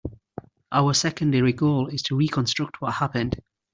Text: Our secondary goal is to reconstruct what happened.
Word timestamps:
Our 0.71 0.95
secondary 0.95 1.53
goal 1.53 1.85
is 1.89 2.01
to 2.05 2.15
reconstruct 2.15 2.81
what 2.81 2.93
happened. 2.93 3.39